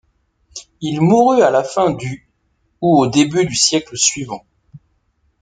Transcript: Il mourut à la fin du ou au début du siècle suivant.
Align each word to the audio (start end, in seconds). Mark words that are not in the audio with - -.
Il 0.81 0.99
mourut 0.99 1.43
à 1.43 1.51
la 1.51 1.63
fin 1.63 1.91
du 1.91 2.27
ou 2.81 2.97
au 2.97 3.05
début 3.05 3.45
du 3.45 3.53
siècle 3.53 3.95
suivant. 3.95 4.43